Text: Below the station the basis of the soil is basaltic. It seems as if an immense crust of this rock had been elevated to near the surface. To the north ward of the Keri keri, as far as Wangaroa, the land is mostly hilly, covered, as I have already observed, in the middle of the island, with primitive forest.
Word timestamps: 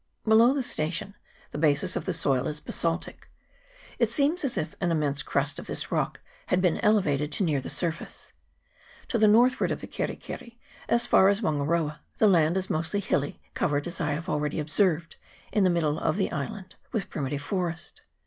Below 0.23 0.51
the 0.51 0.63
station 0.63 1.13
the 1.51 1.59
basis 1.59 1.95
of 1.95 2.05
the 2.05 2.13
soil 2.13 2.47
is 2.47 2.59
basaltic. 2.59 3.29
It 3.99 4.09
seems 4.09 4.43
as 4.43 4.57
if 4.57 4.73
an 4.81 4.89
immense 4.89 5.21
crust 5.21 5.59
of 5.59 5.67
this 5.67 5.91
rock 5.91 6.21
had 6.47 6.59
been 6.59 6.79
elevated 6.79 7.31
to 7.33 7.43
near 7.43 7.61
the 7.61 7.69
surface. 7.69 8.33
To 9.09 9.19
the 9.19 9.27
north 9.27 9.59
ward 9.59 9.69
of 9.71 9.79
the 9.79 9.85
Keri 9.85 10.15
keri, 10.15 10.59
as 10.89 11.05
far 11.05 11.27
as 11.27 11.43
Wangaroa, 11.43 11.99
the 12.17 12.25
land 12.25 12.57
is 12.57 12.67
mostly 12.67 12.99
hilly, 12.99 13.43
covered, 13.53 13.85
as 13.85 14.01
I 14.01 14.13
have 14.13 14.27
already 14.27 14.59
observed, 14.59 15.17
in 15.53 15.65
the 15.65 15.69
middle 15.69 15.99
of 15.99 16.17
the 16.17 16.31
island, 16.31 16.77
with 16.91 17.11
primitive 17.11 17.43
forest. 17.43 18.01